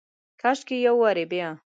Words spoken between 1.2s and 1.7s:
بیا،